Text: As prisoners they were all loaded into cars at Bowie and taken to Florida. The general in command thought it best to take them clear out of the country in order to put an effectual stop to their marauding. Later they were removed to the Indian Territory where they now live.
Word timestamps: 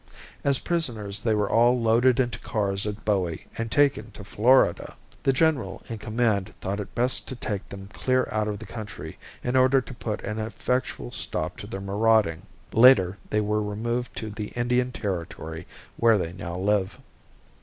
As 0.43 0.57
prisoners 0.57 1.19
they 1.19 1.35
were 1.35 1.47
all 1.47 1.79
loaded 1.79 2.19
into 2.19 2.39
cars 2.39 2.87
at 2.87 3.05
Bowie 3.05 3.45
and 3.55 3.69
taken 3.71 4.09
to 4.13 4.23
Florida. 4.23 4.97
The 5.21 5.31
general 5.31 5.83
in 5.89 5.99
command 5.99 6.55
thought 6.59 6.79
it 6.79 6.95
best 6.95 7.27
to 7.27 7.35
take 7.35 7.69
them 7.69 7.85
clear 7.85 8.27
out 8.31 8.47
of 8.47 8.57
the 8.57 8.65
country 8.65 9.19
in 9.43 9.55
order 9.55 9.79
to 9.79 9.93
put 9.93 10.21
an 10.23 10.39
effectual 10.39 11.11
stop 11.11 11.55
to 11.57 11.67
their 11.67 11.81
marauding. 11.81 12.41
Later 12.73 13.19
they 13.29 13.41
were 13.41 13.61
removed 13.61 14.15
to 14.15 14.31
the 14.31 14.47
Indian 14.57 14.91
Territory 14.91 15.67
where 15.97 16.17
they 16.17 16.33
now 16.33 16.57
live. 16.57 16.99